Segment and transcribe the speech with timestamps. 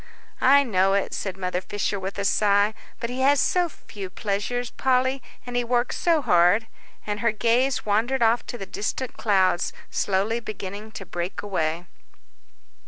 [0.41, 4.71] "I know it," said Mother Fisher, with a sigh, "but he has so few pleasures,
[4.71, 6.65] Polly, and he works so hard."
[7.05, 11.85] And her gaze wandered off to the distant clouds, slowly beginning to break away.